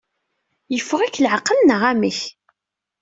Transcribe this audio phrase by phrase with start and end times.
[0.73, 2.19] Yeffeɣ-ik leɛqel, neɣ amek?